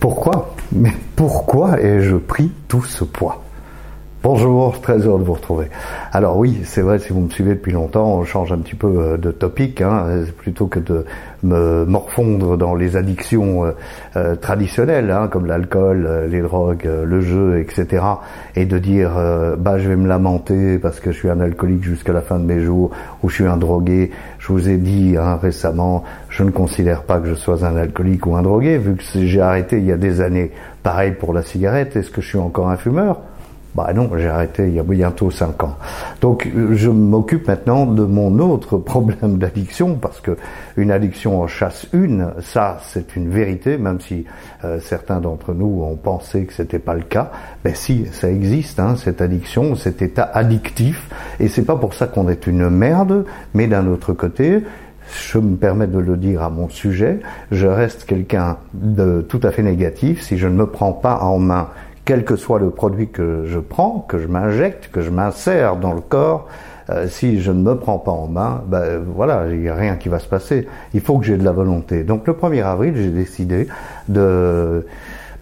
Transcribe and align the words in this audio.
Pourquoi? 0.00 0.54
Mais 0.72 0.94
pourquoi 1.14 1.78
ai-je 1.78 2.16
pris 2.16 2.50
tout 2.68 2.82
ce 2.82 3.04
poids? 3.04 3.42
Bonjour, 4.22 4.78
très 4.82 4.98
heureux 4.98 5.18
de 5.18 5.24
vous 5.24 5.32
retrouver. 5.32 5.68
Alors 6.12 6.36
oui, 6.36 6.60
c'est 6.64 6.82
vrai, 6.82 6.98
si 6.98 7.10
vous 7.10 7.22
me 7.22 7.30
suivez 7.30 7.54
depuis 7.54 7.72
longtemps, 7.72 8.18
on 8.18 8.24
change 8.24 8.52
un 8.52 8.58
petit 8.58 8.74
peu 8.74 8.86
euh, 8.86 9.16
de 9.16 9.30
topic, 9.30 9.80
hein, 9.80 10.24
plutôt 10.36 10.66
que 10.66 10.78
de 10.78 11.06
me 11.42 11.86
morfondre 11.86 12.58
dans 12.58 12.74
les 12.74 12.98
addictions 12.98 13.64
euh, 13.64 13.70
euh, 14.16 14.36
traditionnelles, 14.36 15.10
hein, 15.10 15.28
comme 15.28 15.46
l'alcool, 15.46 16.26
les 16.28 16.42
drogues, 16.42 16.86
le 17.02 17.20
jeu, 17.22 17.60
etc., 17.60 18.04
et 18.56 18.66
de 18.66 18.78
dire, 18.78 19.12
bah 19.56 19.78
je 19.78 19.88
vais 19.88 19.96
me 19.96 20.06
lamenter 20.06 20.76
parce 20.76 21.00
que 21.00 21.12
je 21.12 21.16
suis 21.16 21.30
un 21.30 21.40
alcoolique 21.40 21.84
jusqu'à 21.84 22.12
la 22.12 22.20
fin 22.20 22.38
de 22.38 22.44
mes 22.44 22.60
jours, 22.60 22.90
ou 23.22 23.30
je 23.30 23.36
suis 23.36 23.46
un 23.46 23.56
drogué. 23.56 24.10
Je 24.38 24.52
vous 24.52 24.68
ai 24.68 24.76
dit 24.76 25.16
hein, 25.18 25.38
récemment, 25.40 26.04
je 26.28 26.44
ne 26.44 26.50
considère 26.50 27.04
pas 27.04 27.20
que 27.20 27.26
je 27.28 27.34
sois 27.34 27.64
un 27.64 27.74
alcoolique 27.74 28.26
ou 28.26 28.36
un 28.36 28.42
drogué, 28.42 28.76
vu 28.76 28.96
que 28.96 29.02
j'ai 29.02 29.40
arrêté 29.40 29.78
il 29.78 29.86
y 29.86 29.92
a 29.92 29.96
des 29.96 30.20
années. 30.20 30.50
Pareil 30.82 31.12
pour 31.12 31.32
la 31.32 31.40
cigarette, 31.40 31.96
est-ce 31.96 32.10
que 32.10 32.20
je 32.20 32.28
suis 32.28 32.38
encore 32.38 32.68
un 32.68 32.76
fumeur? 32.76 33.16
Bah 33.74 33.92
non, 33.94 34.10
j'ai 34.16 34.28
arrêté 34.28 34.66
il 34.66 34.74
y 34.74 34.78
a 34.80 34.82
bientôt 34.82 35.30
5 35.30 35.62
ans. 35.62 35.76
Donc 36.20 36.48
je 36.72 36.90
m'occupe 36.90 37.46
maintenant 37.46 37.86
de 37.86 38.02
mon 38.04 38.38
autre 38.40 38.78
problème 38.78 39.38
d'addiction 39.38 39.94
parce 39.94 40.20
que 40.20 40.36
une 40.76 40.90
addiction 40.90 41.40
en 41.40 41.46
chasse 41.46 41.86
une, 41.92 42.32
ça 42.40 42.78
c'est 42.82 43.14
une 43.14 43.30
vérité, 43.30 43.78
même 43.78 44.00
si 44.00 44.24
euh, 44.64 44.80
certains 44.80 45.20
d'entre 45.20 45.54
nous 45.54 45.82
ont 45.82 45.96
pensé 45.96 46.44
que 46.44 46.52
c'était 46.52 46.78
pas 46.78 46.94
le 46.94 47.02
cas. 47.02 47.30
Ben 47.64 47.74
si, 47.74 48.06
ça 48.12 48.28
existe, 48.28 48.80
hein, 48.80 48.96
cette 48.96 49.20
addiction, 49.20 49.76
cet 49.76 50.02
état 50.02 50.28
addictif, 50.34 51.08
et 51.38 51.48
c'est 51.48 51.64
pas 51.64 51.76
pour 51.76 51.94
ça 51.94 52.06
qu'on 52.06 52.28
est 52.28 52.46
une 52.46 52.68
merde, 52.70 53.24
mais 53.54 53.68
d'un 53.68 53.86
autre 53.86 54.12
côté, 54.12 54.62
je 55.32 55.38
me 55.38 55.56
permets 55.56 55.86
de 55.86 55.98
le 55.98 56.16
dire 56.16 56.42
à 56.42 56.50
mon 56.50 56.68
sujet, 56.68 57.20
je 57.50 57.66
reste 57.66 58.04
quelqu'un 58.04 58.58
de 58.74 59.24
tout 59.28 59.40
à 59.42 59.50
fait 59.50 59.62
négatif 59.62 60.22
si 60.22 60.38
je 60.38 60.46
ne 60.46 60.54
me 60.54 60.66
prends 60.66 60.92
pas 60.92 61.18
en 61.20 61.38
main 61.38 61.68
quel 62.04 62.24
que 62.24 62.36
soit 62.36 62.58
le 62.58 62.70
produit 62.70 63.08
que 63.08 63.44
je 63.46 63.58
prends, 63.58 64.04
que 64.08 64.18
je 64.18 64.26
m'injecte, 64.26 64.90
que 64.90 65.00
je 65.00 65.10
m'insère 65.10 65.76
dans 65.76 65.92
le 65.92 66.00
corps, 66.00 66.48
euh, 66.90 67.06
si 67.08 67.40
je 67.40 67.52
ne 67.52 67.62
me 67.62 67.76
prends 67.76 67.98
pas 67.98 68.10
en 68.10 68.26
main, 68.26 68.62
ben 68.66 69.00
voilà, 69.14 69.46
il 69.50 69.60
n'y 69.60 69.68
a 69.68 69.74
rien 69.74 69.96
qui 69.96 70.08
va 70.08 70.18
se 70.18 70.26
passer. 70.26 70.66
Il 70.92 71.00
faut 71.00 71.18
que 71.18 71.24
j'ai 71.24 71.36
de 71.36 71.44
la 71.44 71.52
volonté. 71.52 72.02
Donc 72.02 72.26
le 72.26 72.32
1er 72.32 72.64
avril, 72.64 72.94
j'ai 72.96 73.10
décidé 73.10 73.68
de, 74.08 74.86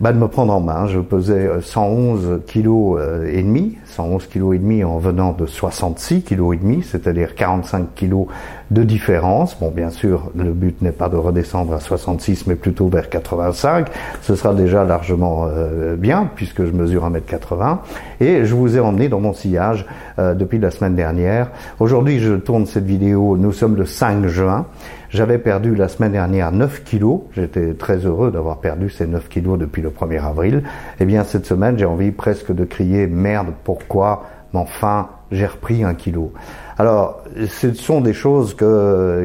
ben, 0.00 0.12
de 0.12 0.18
me 0.18 0.28
prendre 0.28 0.52
en 0.52 0.60
main. 0.60 0.86
Je 0.86 1.00
pesais 1.00 1.48
111 1.60 2.40
kg 2.46 2.98
et 3.26 3.42
demi, 3.42 3.78
111 3.86 4.26
kg 4.26 4.54
et 4.54 4.58
demi 4.58 4.84
en 4.84 4.98
venant 4.98 5.32
de 5.32 5.46
66 5.46 6.22
kg 6.22 6.54
et 6.54 6.56
demi, 6.56 6.82
c'est-à-dire 6.82 7.34
45 7.34 7.94
kg 7.94 8.26
de 8.70 8.82
différence. 8.82 9.58
Bon, 9.58 9.70
bien 9.70 9.90
sûr, 9.90 10.30
le 10.36 10.52
but 10.52 10.82
n'est 10.82 10.92
pas 10.92 11.08
de 11.08 11.16
redescendre 11.16 11.72
à 11.72 11.80
66, 11.80 12.46
mais 12.46 12.54
plutôt 12.54 12.88
vers 12.88 13.08
85. 13.08 13.88
Ce 14.22 14.36
sera 14.36 14.54
déjà 14.54 14.84
largement 14.84 15.46
euh, 15.46 15.96
bien, 15.96 16.28
puisque 16.34 16.64
je 16.64 16.72
mesure 16.72 17.08
1m80. 17.08 17.78
Et 18.20 18.44
je 18.44 18.54
vous 18.54 18.76
ai 18.76 18.80
emmené 18.80 19.08
dans 19.08 19.20
mon 19.20 19.32
sillage 19.32 19.86
euh, 20.18 20.34
depuis 20.34 20.58
la 20.58 20.70
semaine 20.70 20.94
dernière. 20.94 21.50
Aujourd'hui, 21.80 22.18
je 22.18 22.34
tourne 22.34 22.66
cette 22.66 22.84
vidéo, 22.84 23.36
nous 23.38 23.52
sommes 23.52 23.76
le 23.76 23.86
5 23.86 24.26
juin. 24.26 24.66
J'avais 25.10 25.38
perdu 25.38 25.74
la 25.74 25.88
semaine 25.88 26.12
dernière 26.12 26.52
9 26.52 26.84
kilos. 26.84 27.20
J'étais 27.34 27.72
très 27.72 27.96
heureux 28.04 28.30
d'avoir 28.30 28.58
perdu 28.58 28.90
ces 28.90 29.06
9 29.06 29.28
kilos 29.30 29.58
depuis 29.58 29.80
le 29.80 29.88
1er 29.88 30.22
avril. 30.22 30.62
Eh 31.00 31.06
bien, 31.06 31.24
cette 31.24 31.46
semaine, 31.46 31.78
j'ai 31.78 31.86
envie 31.86 32.10
presque 32.10 32.52
de 32.52 32.64
crier 32.64 33.06
merde, 33.06 33.54
pourquoi 33.64 34.26
Mais 34.52 34.60
enfin, 34.60 35.08
j'ai 35.32 35.46
repris 35.46 35.82
un 35.82 35.94
kilo? 35.94 36.34
Alors, 36.76 37.22
ce 37.48 37.72
sont 37.72 38.02
des 38.02 38.12
choses 38.12 38.54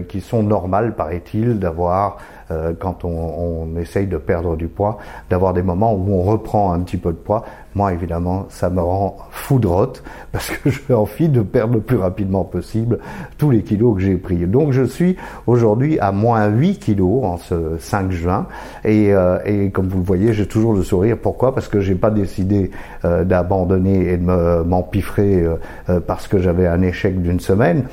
qui 0.08 0.22
sont 0.22 0.42
normales, 0.42 0.96
paraît-il, 0.96 1.60
d'avoir 1.60 2.18
euh, 2.52 2.74
quand 2.78 3.06
on, 3.06 3.10
on, 3.10 3.78
essaye 3.80 4.08
de 4.08 4.18
perdre 4.18 4.56
du 4.56 4.68
poids, 4.68 4.98
d'avoir 5.30 5.54
des 5.54 5.64
moments 5.64 5.94
où 5.94 6.14
on 6.14 6.22
reprend 6.22 6.74
un 6.74 6.80
petit 6.82 6.98
peu 6.98 7.12
de 7.12 7.18
poids. 7.18 7.44
Moi, 7.76 7.94
évidemment, 7.94 8.46
ça 8.50 8.70
me 8.70 8.82
rend 8.82 9.18
foudrotte 9.32 10.04
parce 10.32 10.50
que 10.50 10.70
j'ai 10.70 10.94
envie 10.94 11.30
de 11.30 11.42
perdre 11.42 11.76
le 11.76 11.82
plus 11.82 11.98
rapidement 11.98 12.44
possible 12.44 13.00
tous 13.38 13.50
les 13.50 13.64
kilos 13.64 13.96
que 13.96 14.02
j'ai 14.02 14.16
pris. 14.16 14.38
Donc, 14.46 14.72
je 14.72 14.84
suis 14.84 15.16
aujourd'hui 15.48 16.00
à 16.00 16.12
moins 16.12 16.48
8 16.48 16.80
kilos 16.80 17.24
en 17.24 17.38
ce 17.38 17.78
5 17.80 18.12
juin 18.12 18.48
et, 18.86 19.14
euh, 19.14 19.40
et 19.46 19.70
comme 19.72 19.88
vous 19.88 20.00
le 20.00 20.04
voyez, 20.04 20.34
j'ai 20.34 20.46
toujours 20.46 20.74
le 20.74 20.84
sourire. 20.84 21.18
Pourquoi? 21.22 21.54
Parce 21.54 21.68
que 21.68 21.80
j'ai 21.80 21.96
pas 21.96 22.12
décidé 22.12 22.72
euh, 23.06 23.24
d'abandonner 23.24 24.14
et 24.14 24.18
de 24.18 24.64
m'empiffrer 24.64 25.44
euh, 25.90 26.00
parce 26.00 26.28
que 26.28 26.40
j'avais 26.40 26.68
un 26.68 26.82
échec 26.82 27.22
d'une 27.22 27.40
semaine. 27.40 27.86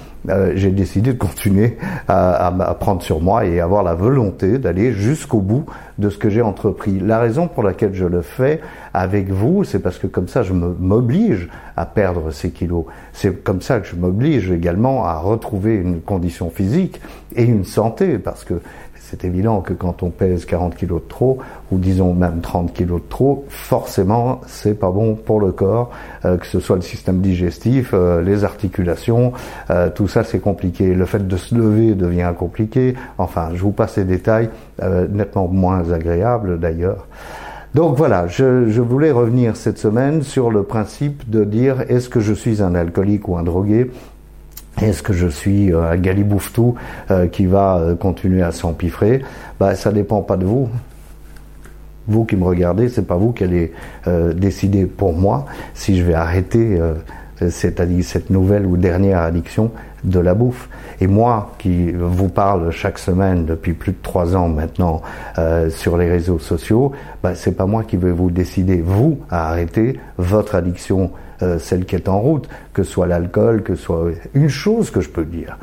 j'ai 0.54 0.70
décidé 0.70 1.12
de 1.12 1.18
continuer 1.18 1.78
à, 2.08 2.46
à 2.46 2.74
prendre 2.74 3.02
sur 3.02 3.20
moi 3.20 3.46
et 3.46 3.60
avoir 3.60 3.82
la 3.82 3.94
volonté 3.94 4.49
d'aller 4.58 4.92
jusqu'au 4.92 5.40
bout 5.40 5.64
de 5.98 6.10
ce 6.10 6.18
que 6.18 6.28
j'ai 6.28 6.42
entrepris. 6.42 6.98
La 7.00 7.18
raison 7.18 7.48
pour 7.48 7.62
laquelle 7.62 7.94
je 7.94 8.04
le 8.04 8.22
fais 8.22 8.60
avec 8.94 9.30
vous, 9.30 9.64
c'est 9.64 9.78
parce 9.78 9.98
que 9.98 10.06
comme 10.06 10.28
ça, 10.28 10.42
je 10.42 10.52
m'oblige 10.52 11.48
à 11.76 11.86
perdre 11.86 12.30
ces 12.30 12.50
kilos. 12.50 12.84
C'est 13.12 13.42
comme 13.42 13.60
ça 13.60 13.80
que 13.80 13.86
je 13.86 13.96
m'oblige 13.96 14.50
également 14.50 15.04
à 15.04 15.18
retrouver 15.18 15.74
une 15.76 16.00
condition 16.00 16.50
physique 16.50 17.00
et 17.36 17.44
une 17.44 17.64
santé, 17.64 18.18
parce 18.18 18.44
que 18.44 18.54
c'est 19.10 19.24
évident 19.24 19.60
que 19.60 19.72
quand 19.72 20.04
on 20.04 20.10
pèse 20.10 20.44
40 20.44 20.76
kilos 20.76 21.02
de 21.02 21.08
trop, 21.08 21.38
ou 21.72 21.78
disons 21.78 22.14
même 22.14 22.40
30 22.40 22.72
kilos 22.72 23.00
de 23.00 23.08
trop, 23.08 23.44
forcément, 23.48 24.40
c'est 24.46 24.74
pas 24.74 24.90
bon 24.90 25.16
pour 25.16 25.40
le 25.40 25.50
corps, 25.50 25.90
euh, 26.24 26.36
que 26.36 26.46
ce 26.46 26.60
soit 26.60 26.76
le 26.76 26.82
système 26.82 27.20
digestif, 27.20 27.90
euh, 27.92 28.22
les 28.22 28.44
articulations, 28.44 29.32
euh, 29.70 29.90
tout 29.90 30.06
ça 30.06 30.22
c'est 30.22 30.38
compliqué. 30.38 30.94
Le 30.94 31.06
fait 31.06 31.26
de 31.26 31.36
se 31.36 31.54
lever 31.56 31.94
devient 31.94 32.32
compliqué. 32.38 32.94
Enfin, 33.18 33.48
je 33.54 33.60
vous 33.60 33.72
passe 33.72 33.96
les 33.96 34.04
détails, 34.04 34.48
nettement 35.10 35.48
moins 35.48 35.92
agréables 35.92 36.58
d'ailleurs. 36.58 37.06
Donc 37.74 37.96
voilà, 37.96 38.26
je, 38.26 38.68
je, 38.68 38.80
voulais 38.80 39.10
revenir 39.10 39.56
cette 39.56 39.78
semaine 39.78 40.22
sur 40.22 40.50
le 40.50 40.62
principe 40.62 41.28
de 41.28 41.44
dire 41.44 41.82
est-ce 41.88 42.08
que 42.08 42.20
je 42.20 42.32
suis 42.32 42.62
un 42.62 42.74
alcoolique 42.74 43.28
ou 43.28 43.36
un 43.36 43.42
drogué? 43.42 43.90
Est-ce 44.82 45.02
que 45.02 45.12
je 45.12 45.26
suis 45.26 45.72
euh, 45.72 45.90
un 45.90 45.96
galibouffetou 45.96 46.74
euh, 47.10 47.26
qui 47.26 47.46
va 47.46 47.78
euh, 47.78 47.94
continuer 47.94 48.42
à 48.42 48.52
s'empiffrer? 48.52 49.22
Bah, 49.58 49.74
Ça 49.74 49.92
dépend 49.92 50.22
pas 50.22 50.36
de 50.36 50.44
vous. 50.44 50.68
Vous 52.08 52.24
qui 52.24 52.36
me 52.36 52.44
regardez, 52.44 52.88
c'est 52.88 53.06
pas 53.06 53.16
vous 53.16 53.32
qui 53.32 53.44
allez 53.44 53.72
décider 54.34 54.86
pour 54.86 55.12
moi 55.12 55.46
si 55.74 55.96
je 55.96 56.02
vais 56.02 56.14
arrêter 56.14 56.80
cette 57.50 58.30
nouvelle 58.30 58.66
ou 58.66 58.76
dernière 58.76 59.20
addiction 59.20 59.70
de 60.04 60.18
la 60.18 60.34
bouffe. 60.34 60.68
Et 61.00 61.06
moi 61.06 61.52
qui 61.58 61.92
vous 61.92 62.28
parle 62.28 62.70
chaque 62.70 62.98
semaine 62.98 63.44
depuis 63.44 63.72
plus 63.72 63.92
de 63.92 63.98
trois 64.02 64.36
ans 64.36 64.48
maintenant 64.48 65.02
sur 65.68 65.96
les 65.96 66.08
réseaux 66.08 66.38
sociaux, 66.38 66.92
bah, 67.22 67.34
c'est 67.34 67.56
pas 67.56 67.66
moi 67.66 67.84
qui 67.84 67.96
vais 67.96 68.12
vous 68.12 68.30
décider 68.30 68.80
vous 68.80 69.18
à 69.30 69.50
arrêter 69.50 69.98
votre 70.18 70.54
addiction 70.54 71.10
euh, 71.42 71.58
celle 71.58 71.86
qui 71.86 71.96
est 71.96 72.08
en 72.08 72.20
route, 72.20 72.48
que 72.74 72.82
soit 72.82 73.06
l'alcool, 73.06 73.62
que 73.62 73.74
soit 73.74 74.10
une 74.34 74.50
chose 74.50 74.90
que 74.90 75.00
je 75.00 75.08
peux 75.08 75.24
dire, 75.24 75.56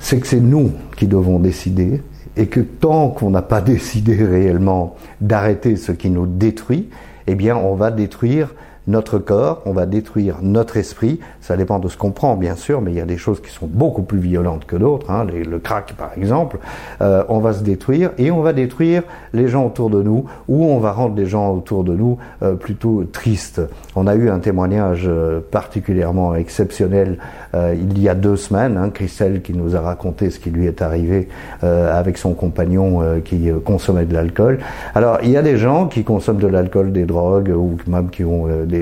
c'est 0.00 0.18
que 0.18 0.26
c'est 0.26 0.40
nous 0.40 0.72
qui 0.96 1.06
devons 1.06 1.38
décider 1.38 2.02
et 2.36 2.46
que 2.46 2.58
tant 2.58 3.10
qu'on 3.10 3.30
n'a 3.30 3.42
pas 3.42 3.60
décidé 3.60 4.16
réellement 4.16 4.96
d'arrêter 5.20 5.76
ce 5.76 5.92
qui 5.92 6.10
nous 6.10 6.26
détruit, 6.26 6.88
eh 7.28 7.36
bien 7.36 7.56
on 7.56 7.76
va 7.76 7.92
détruire 7.92 8.52
notre 8.88 9.18
corps, 9.18 9.62
on 9.66 9.72
va 9.72 9.86
détruire 9.86 10.38
notre 10.42 10.78
esprit. 10.78 11.20
Ça 11.40 11.56
dépend 11.56 11.78
de 11.78 11.88
ce 11.88 11.96
qu'on 11.96 12.10
prend, 12.10 12.36
bien 12.36 12.56
sûr, 12.56 12.80
mais 12.80 12.90
il 12.90 12.96
y 12.96 13.00
a 13.00 13.06
des 13.06 13.18
choses 13.18 13.40
qui 13.40 13.50
sont 13.50 13.66
beaucoup 13.66 14.02
plus 14.02 14.18
violentes 14.18 14.64
que 14.64 14.76
d'autres. 14.76 15.10
Hein, 15.10 15.24
le 15.24 15.58
crack, 15.58 15.92
par 15.92 16.12
exemple. 16.16 16.58
Euh, 17.02 17.22
on 17.28 17.38
va 17.38 17.52
se 17.52 17.62
détruire 17.62 18.10
et 18.18 18.30
on 18.30 18.40
va 18.40 18.52
détruire 18.52 19.02
les 19.34 19.48
gens 19.48 19.66
autour 19.66 19.90
de 19.90 20.02
nous, 20.02 20.24
ou 20.48 20.64
on 20.64 20.78
va 20.78 20.92
rendre 20.92 21.16
les 21.16 21.26
gens 21.26 21.52
autour 21.52 21.84
de 21.84 21.94
nous 21.94 22.18
euh, 22.42 22.54
plutôt 22.54 23.04
tristes. 23.04 23.60
On 23.94 24.06
a 24.06 24.14
eu 24.14 24.30
un 24.30 24.38
témoignage 24.38 25.04
euh, 25.06 25.40
particulièrement 25.50 26.34
exceptionnel 26.34 27.18
il 27.54 27.98
y 27.98 28.08
a 28.08 28.14
deux 28.14 28.36
semaines, 28.36 28.76
hein, 28.76 28.90
Christelle 28.90 29.42
qui 29.42 29.52
nous 29.52 29.74
a 29.74 29.80
raconté 29.80 30.30
ce 30.30 30.38
qui 30.38 30.50
lui 30.50 30.66
est 30.66 30.82
arrivé 30.82 31.28
avec 31.62 32.18
son 32.18 32.34
compagnon 32.34 33.20
qui 33.24 33.50
consommait 33.64 34.04
de 34.04 34.14
l'alcool. 34.14 34.58
Alors, 34.94 35.18
il 35.22 35.30
y 35.30 35.36
a 35.36 35.42
des 35.42 35.56
gens 35.56 35.86
qui 35.86 36.04
consomment 36.04 36.38
de 36.38 36.46
l'alcool, 36.46 36.92
des 36.92 37.04
drogues, 37.04 37.52
ou 37.56 37.76
même 37.86 38.10
qui 38.10 38.24
ont 38.24 38.46
des 38.66 38.77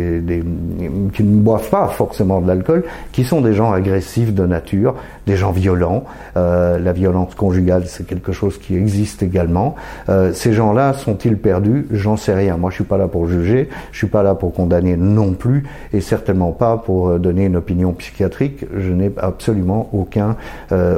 qui 1.12 1.22
ne 1.22 1.40
boivent 1.40 1.70
pas 1.70 1.88
forcément 1.88 2.40
de 2.40 2.48
l'alcool, 2.48 2.84
qui 3.12 3.24
sont 3.24 3.40
des 3.40 3.52
gens 3.52 3.72
agressifs 3.72 4.34
de 4.34 4.46
nature, 4.46 4.94
des 5.26 5.36
gens 5.36 5.52
violents. 5.52 6.04
Euh, 6.36 6.78
la 6.78 6.92
violence 6.92 7.34
conjugale, 7.34 7.84
c'est 7.86 8.06
quelque 8.06 8.32
chose 8.32 8.58
qui 8.58 8.76
existe 8.76 9.22
également. 9.22 9.74
Euh, 10.08 10.32
ces 10.32 10.52
gens-là 10.52 10.92
sont-ils 10.92 11.36
perdus? 11.36 11.86
J'en 11.90 12.16
sais 12.16 12.34
rien. 12.34 12.56
Moi, 12.56 12.70
je 12.70 12.76
suis 12.76 12.84
pas 12.84 12.96
là 12.96 13.08
pour 13.08 13.26
juger, 13.26 13.68
je 13.92 13.98
suis 13.98 14.06
pas 14.06 14.22
là 14.22 14.34
pour 14.34 14.52
condamner 14.52 14.96
non 14.96 15.32
plus, 15.32 15.64
et 15.92 16.00
certainement 16.00 16.52
pas 16.52 16.76
pour 16.76 17.08
euh, 17.08 17.18
donner 17.18 17.46
une 17.46 17.56
opinion 17.56 17.92
psychiatrique. 17.92 18.64
Je 18.76 18.92
n'ai 18.92 19.10
absolument 19.18 19.88
aucun 19.92 20.36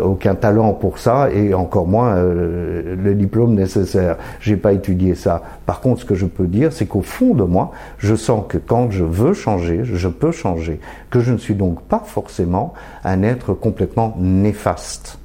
aucun 0.03 0.35
talent 0.35 0.73
pour 0.73 0.99
ça, 0.99 1.29
et 1.31 1.55
encore 1.55 1.87
moins 1.87 2.17
le 2.17 3.15
diplôme 3.15 3.55
nécessaire. 3.55 4.17
J'ai 4.41 4.57
pas 4.57 4.73
étudié 4.73 5.15
ça. 5.15 5.43
Par 5.67 5.81
contre, 5.81 6.01
ce 6.01 6.05
que 6.05 6.15
je 6.15 6.27
peux 6.27 6.47
dire, 6.47 6.73
c'est 6.73 6.87
qu'au 6.87 7.03
fond 7.03 7.35
de 7.35 7.45
moi, 7.45 7.73
je 7.99 8.15
sens 8.15 8.45
que 8.49 8.59
quand 8.59 8.78
je 8.91 9.05
veux 9.05 9.35
changer, 9.35 9.81
je 9.85 10.09
peux 10.09 10.33
changer, 10.33 10.81
que 11.11 11.21
je 11.21 11.33
ne 11.33 11.39
suis 11.39 11.55
donc 11.55 11.83
pas 11.83 12.03
forcément 12.05 12.75
un 13.05 13.23
être 13.23 13.55
complètement 13.55 14.15
néfaste. 14.19 15.19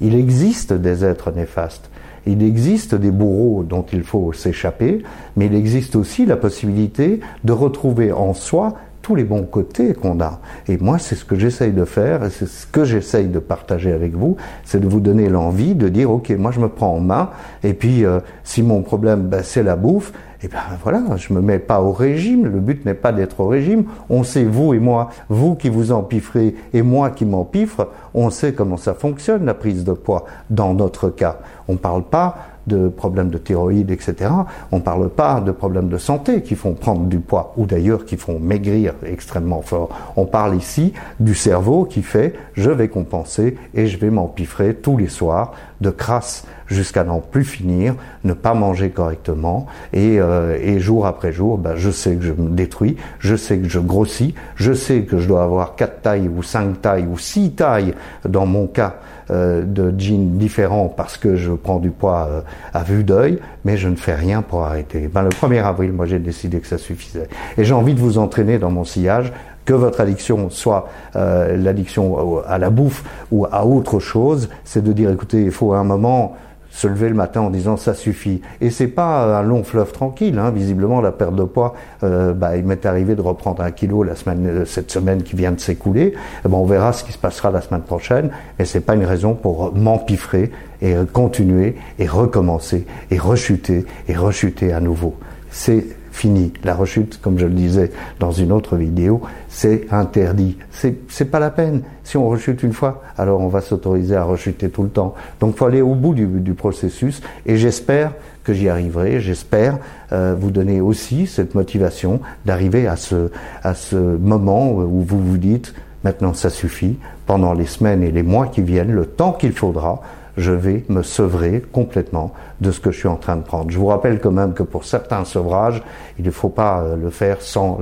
Il 0.00 0.14
existe 0.14 0.72
des 0.72 1.04
êtres 1.04 1.32
néfastes. 1.32 1.90
Il 2.26 2.42
existe 2.42 2.94
des 2.94 3.10
bourreaux 3.10 3.64
dont 3.64 3.84
il 3.92 4.02
faut 4.02 4.32
s'échapper, 4.32 5.02
mais 5.36 5.46
il 5.46 5.54
existe 5.54 5.96
aussi 5.96 6.26
la 6.26 6.36
possibilité 6.36 7.20
de 7.44 7.52
retrouver 7.52 8.12
en 8.12 8.34
soi 8.34 8.74
tous 9.10 9.16
les 9.16 9.24
bons 9.24 9.42
côtés 9.42 9.92
qu'on 9.92 10.20
a. 10.20 10.38
Et 10.68 10.78
moi, 10.78 11.00
c'est 11.00 11.16
ce 11.16 11.24
que 11.24 11.34
j'essaye 11.34 11.72
de 11.72 11.84
faire, 11.84 12.22
et 12.22 12.30
c'est 12.30 12.46
ce 12.46 12.64
que 12.64 12.84
j'essaye 12.84 13.26
de 13.26 13.40
partager 13.40 13.90
avec 13.90 14.14
vous, 14.14 14.36
c'est 14.64 14.78
de 14.78 14.86
vous 14.86 15.00
donner 15.00 15.28
l'envie 15.28 15.74
de 15.74 15.88
dire, 15.88 16.12
ok, 16.12 16.30
moi 16.38 16.52
je 16.52 16.60
me 16.60 16.68
prends 16.68 16.94
en 16.94 17.00
main, 17.00 17.30
et 17.64 17.74
puis 17.74 18.04
euh, 18.04 18.20
si 18.44 18.62
mon 18.62 18.82
problème, 18.82 19.22
ben, 19.22 19.40
c'est 19.42 19.64
la 19.64 19.74
bouffe, 19.74 20.12
et 20.44 20.48
ben 20.48 20.60
voilà, 20.84 21.02
je 21.16 21.32
me 21.32 21.40
mets 21.40 21.58
pas 21.58 21.80
au 21.80 21.90
régime, 21.90 22.44
le 22.44 22.60
but 22.60 22.86
n'est 22.86 22.94
pas 22.94 23.10
d'être 23.10 23.40
au 23.40 23.48
régime, 23.48 23.82
on 24.10 24.22
sait, 24.22 24.44
vous 24.44 24.74
et 24.74 24.78
moi, 24.78 25.10
vous 25.28 25.56
qui 25.56 25.70
vous 25.70 25.90
empiffrez 25.90 26.54
et 26.72 26.82
moi 26.82 27.10
qui 27.10 27.24
m'empiffre, 27.24 27.88
on 28.14 28.30
sait 28.30 28.52
comment 28.52 28.76
ça 28.76 28.94
fonctionne 28.94 29.44
la 29.44 29.54
prise 29.54 29.82
de 29.82 29.92
poids 29.92 30.24
dans 30.50 30.72
notre 30.72 31.10
cas. 31.10 31.40
On 31.66 31.74
parle 31.74 32.04
pas 32.04 32.36
de 32.66 32.88
problèmes 32.88 33.30
de 33.30 33.38
thyroïde, 33.38 33.90
etc. 33.90 34.30
On 34.72 34.76
ne 34.76 34.82
parle 34.82 35.08
pas 35.08 35.40
de 35.40 35.52
problèmes 35.52 35.88
de 35.88 35.98
santé 35.98 36.42
qui 36.42 36.54
font 36.54 36.74
prendre 36.74 37.06
du 37.06 37.18
poids 37.18 37.52
ou 37.56 37.66
d'ailleurs 37.66 38.04
qui 38.04 38.16
font 38.16 38.38
maigrir 38.38 38.94
extrêmement 39.04 39.62
fort. 39.62 39.88
On 40.16 40.26
parle 40.26 40.56
ici 40.56 40.92
du 41.18 41.34
cerveau 41.34 41.84
qui 41.84 42.02
fait 42.02 42.34
je 42.54 42.70
vais 42.70 42.88
compenser 42.88 43.56
et 43.74 43.86
je 43.86 43.98
vais 43.98 44.10
m'empiffrer 44.10 44.74
tous 44.74 44.96
les 44.96 45.08
soirs 45.08 45.52
de 45.80 45.90
crasse 45.90 46.44
jusqu'à 46.70 47.04
n'en 47.04 47.20
plus 47.20 47.44
finir, 47.44 47.94
ne 48.24 48.32
pas 48.32 48.54
manger 48.54 48.90
correctement 48.90 49.66
et, 49.92 50.20
euh, 50.20 50.56
et 50.60 50.78
jour 50.78 51.06
après 51.06 51.32
jour, 51.32 51.58
ben, 51.58 51.74
je 51.76 51.90
sais 51.90 52.14
que 52.14 52.22
je 52.22 52.32
me 52.32 52.50
détruis, 52.50 52.96
je 53.18 53.34
sais 53.36 53.58
que 53.58 53.68
je 53.68 53.80
grossis, 53.80 54.34
je 54.54 54.72
sais 54.72 55.02
que 55.02 55.18
je 55.18 55.28
dois 55.28 55.42
avoir 55.42 55.74
quatre 55.74 56.02
tailles 56.02 56.28
ou 56.28 56.42
cinq 56.42 56.80
tailles 56.80 57.06
ou 57.10 57.18
six 57.18 57.52
tailles 57.52 57.94
dans 58.28 58.46
mon 58.46 58.66
cas 58.66 58.96
euh, 59.30 59.62
de 59.64 59.94
jeans 59.98 60.38
différents 60.38 60.88
parce 60.88 61.16
que 61.16 61.36
je 61.36 61.52
prends 61.52 61.78
du 61.78 61.90
poids 61.90 62.28
euh, 62.30 62.40
à 62.72 62.82
vue 62.82 63.04
d'œil, 63.04 63.38
mais 63.64 63.76
je 63.76 63.88
ne 63.88 63.96
fais 63.96 64.14
rien 64.14 64.42
pour 64.42 64.64
arrêter. 64.64 65.08
Ben, 65.12 65.22
le 65.22 65.28
1er 65.28 65.62
avril, 65.62 65.92
moi 65.92 66.06
j'ai 66.06 66.18
décidé 66.18 66.60
que 66.60 66.66
ça 66.66 66.78
suffisait. 66.78 67.28
Et 67.58 67.64
j'ai 67.64 67.74
envie 67.74 67.94
de 67.94 68.00
vous 68.00 68.18
entraîner 68.18 68.58
dans 68.58 68.70
mon 68.70 68.84
sillage, 68.84 69.32
que 69.64 69.74
votre 69.74 70.00
addiction 70.00 70.50
soit 70.50 70.88
euh, 71.14 71.56
l'addiction 71.56 72.42
à 72.44 72.58
la 72.58 72.70
bouffe 72.70 73.04
ou 73.30 73.46
à 73.52 73.64
autre 73.64 74.00
chose, 74.00 74.48
c'est 74.64 74.82
de 74.82 74.92
dire 74.92 75.10
écoutez, 75.10 75.42
il 75.44 75.52
faut 75.52 75.74
un 75.74 75.84
moment 75.84 76.36
se 76.70 76.86
lever 76.86 77.08
le 77.08 77.14
matin 77.14 77.42
en 77.42 77.50
disant 77.50 77.76
ça 77.76 77.94
suffit. 77.94 78.40
Et 78.60 78.70
c'est 78.70 78.88
pas 78.88 79.38
un 79.38 79.42
long 79.42 79.64
fleuve 79.64 79.92
tranquille. 79.92 80.38
Hein. 80.38 80.50
Visiblement, 80.50 81.00
la 81.00 81.12
perte 81.12 81.34
de 81.34 81.44
poids, 81.44 81.74
euh, 82.02 82.32
bah, 82.32 82.56
il 82.56 82.64
m'est 82.64 82.86
arrivé 82.86 83.14
de 83.14 83.20
reprendre 83.20 83.62
un 83.62 83.70
kilo 83.70 84.02
la 84.02 84.14
semaine, 84.14 84.46
euh, 84.46 84.64
cette 84.64 84.90
semaine 84.90 85.22
qui 85.22 85.36
vient 85.36 85.52
de 85.52 85.60
s'écouler. 85.60 86.14
Eh 86.44 86.48
ben, 86.48 86.56
on 86.56 86.64
verra 86.64 86.92
ce 86.92 87.04
qui 87.04 87.12
se 87.12 87.18
passera 87.18 87.50
la 87.50 87.60
semaine 87.60 87.82
prochaine. 87.82 88.30
Mais 88.58 88.64
c'est 88.64 88.80
pas 88.80 88.94
une 88.94 89.04
raison 89.04 89.34
pour 89.34 89.74
m'empiffrer 89.74 90.50
et 90.82 90.94
continuer 91.12 91.76
et 91.98 92.06
recommencer 92.06 92.86
et 93.10 93.18
rechuter 93.18 93.84
et 94.08 94.14
rechuter 94.14 94.72
à 94.72 94.80
nouveau. 94.80 95.14
C'est 95.50 95.84
fini. 96.10 96.52
La 96.64 96.74
rechute, 96.74 97.20
comme 97.20 97.38
je 97.38 97.46
le 97.46 97.52
disais 97.52 97.90
dans 98.18 98.32
une 98.32 98.52
autre 98.52 98.76
vidéo, 98.76 99.20
c'est 99.48 99.86
interdit. 99.90 100.58
C'est, 100.70 101.24
pas 101.30 101.38
la 101.38 101.50
peine. 101.50 101.82
Si 102.04 102.16
on 102.16 102.28
rechute 102.28 102.62
une 102.62 102.72
fois, 102.72 103.02
alors 103.16 103.40
on 103.40 103.48
va 103.48 103.60
s'autoriser 103.60 104.16
à 104.16 104.24
rechuter 104.24 104.70
tout 104.70 104.82
le 104.82 104.88
temps. 104.88 105.14
Donc, 105.40 105.56
faut 105.56 105.66
aller 105.66 105.80
au 105.82 105.94
bout 105.94 106.14
du, 106.14 106.26
du 106.26 106.54
processus. 106.54 107.22
Et 107.46 107.56
j'espère 107.56 108.12
que 108.44 108.52
j'y 108.52 108.68
arriverai. 108.68 109.20
J'espère 109.20 109.78
euh, 110.12 110.34
vous 110.38 110.50
donner 110.50 110.80
aussi 110.80 111.26
cette 111.26 111.54
motivation 111.54 112.20
d'arriver 112.44 112.86
à 112.86 112.96
ce, 112.96 113.30
à 113.62 113.74
ce 113.74 113.96
moment 113.96 114.72
où 114.72 115.02
vous 115.02 115.22
vous 115.22 115.38
dites, 115.38 115.74
maintenant 116.04 116.34
ça 116.34 116.50
suffit. 116.50 116.98
Pendant 117.26 117.52
les 117.52 117.66
semaines 117.66 118.02
et 118.02 118.10
les 118.10 118.22
mois 118.22 118.48
qui 118.48 118.62
viennent, 118.62 118.92
le 118.92 119.06
temps 119.06 119.32
qu'il 119.32 119.52
faudra, 119.52 120.00
je 120.40 120.52
vais 120.52 120.84
me 120.88 121.02
sevrer 121.02 121.62
complètement 121.72 122.32
de 122.60 122.70
ce 122.70 122.80
que 122.80 122.90
je 122.90 122.98
suis 122.98 123.08
en 123.08 123.16
train 123.16 123.36
de 123.36 123.42
prendre. 123.42 123.70
Je 123.70 123.78
vous 123.78 123.86
rappelle 123.86 124.20
quand 124.20 124.30
même 124.32 124.52
que 124.52 124.62
pour 124.62 124.84
certains 124.84 125.24
sevrages, 125.24 125.82
il 126.18 126.24
ne 126.24 126.30
faut 126.30 126.48
pas 126.48 126.80
euh, 126.80 126.96
le 126.96 127.10
faire 127.10 127.40
sans 127.40 127.78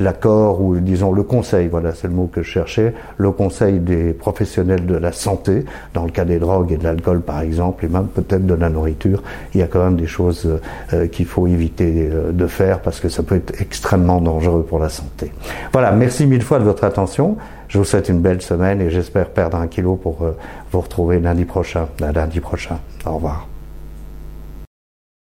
l'accord 0.00 0.60
ou 0.60 0.76
disons 0.76 1.12
le 1.12 1.22
conseil, 1.22 1.68
voilà 1.68 1.92
c'est 1.94 2.08
le 2.08 2.14
mot 2.14 2.28
que 2.32 2.42
je 2.42 2.50
cherchais, 2.50 2.94
le 3.16 3.30
conseil 3.30 3.78
des 3.78 4.12
professionnels 4.12 4.86
de 4.86 4.96
la 4.96 5.12
santé, 5.12 5.64
dans 5.94 6.04
le 6.04 6.10
cas 6.10 6.24
des 6.24 6.38
drogues 6.38 6.72
et 6.72 6.76
de 6.76 6.84
l'alcool 6.84 7.20
par 7.20 7.40
exemple, 7.40 7.84
et 7.84 7.88
même 7.88 8.06
peut-être 8.06 8.46
de 8.46 8.54
la 8.54 8.68
nourriture, 8.68 9.22
il 9.54 9.60
y 9.60 9.62
a 9.62 9.66
quand 9.66 9.84
même 9.84 9.96
des 9.96 10.06
choses 10.06 10.46
euh, 10.46 10.58
euh, 10.92 11.06
qu'il 11.06 11.26
faut 11.26 11.46
éviter 11.46 12.10
de 12.32 12.46
faire 12.46 12.80
parce 12.80 13.00
que 13.00 13.08
ça 13.08 13.22
peut 13.22 13.36
être 13.36 13.60
extrêmement 13.60 14.20
dangereux 14.20 14.64
pour 14.68 14.78
la 14.78 14.88
santé. 14.88 15.32
Voilà, 15.72 15.92
merci 15.92 16.26
mille 16.26 16.42
fois 16.42 16.58
de 16.58 16.64
votre 16.64 16.84
attention. 16.84 17.36
Je 17.74 17.78
vous 17.80 17.84
souhaite 17.84 18.08
une 18.08 18.20
belle 18.20 18.40
semaine 18.40 18.80
et 18.80 18.88
j'espère 18.88 19.30
perdre 19.30 19.56
un 19.56 19.66
kilo 19.66 19.96
pour 19.96 20.18
vous 20.70 20.80
retrouver 20.80 21.18
lundi 21.18 21.44
prochain. 21.44 21.88
lundi 21.98 22.38
prochain. 22.38 22.78
Au 23.04 23.16
revoir. 23.16 23.48